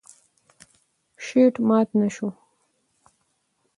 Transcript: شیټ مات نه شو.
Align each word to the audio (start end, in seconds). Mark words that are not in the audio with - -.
شیټ 1.25 1.55
مات 1.67 1.87
نه 1.99 2.07
شو. 2.15 2.29